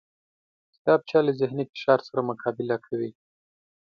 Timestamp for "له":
1.25-1.31